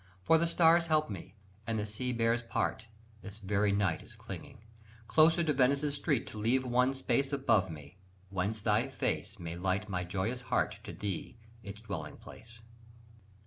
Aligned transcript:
For 0.23 0.39
the 0.39 0.47
stars 0.47 0.87
help 0.87 1.11
me, 1.11 1.35
and 1.67 1.77
the 1.77 1.85
sea 1.85 2.11
bears 2.11 2.41
part; 2.41 2.87
The 3.21 3.29
very 3.29 3.71
night 3.71 4.01
is 4.01 4.15
clinging 4.15 4.63
Closer 5.07 5.43
to 5.43 5.53
Venice' 5.53 5.93
streets 5.93 6.31
to 6.31 6.39
leave 6.39 6.65
one 6.65 6.95
space 6.95 7.31
Above 7.31 7.69
me, 7.69 7.97
whence 8.31 8.63
thy 8.63 8.87
face 8.89 9.37
May 9.37 9.55
light 9.55 9.89
my 9.89 10.03
joyous 10.03 10.41
heart 10.41 10.79
to 10.85 10.91
thee 10.91 11.37
its 11.61 11.81
dwelling 11.81 12.17
place. 12.17 12.61